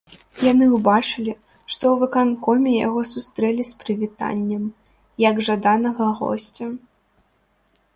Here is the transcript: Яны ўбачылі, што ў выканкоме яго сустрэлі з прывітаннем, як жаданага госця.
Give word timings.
Яны 0.51 0.65
ўбачылі, 0.75 1.33
што 1.73 1.83
ў 1.89 1.91
выканкоме 2.03 2.71
яго 2.87 2.99
сустрэлі 3.13 3.63
з 3.73 3.85
прывітаннем, 3.85 4.63
як 5.29 5.47
жаданага 5.51 6.05
госця. 6.23 6.65